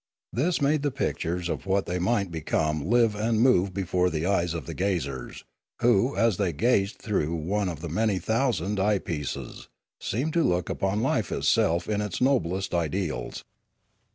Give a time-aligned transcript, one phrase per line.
[0.33, 4.55] This made the pictures of what they might become live and move before the eyes
[4.55, 5.43] of the gazers,
[5.79, 9.67] who as they gazed through one of the many thousand eye pieces
[9.99, 13.43] seemed to look upon life itself in its noblest ideals.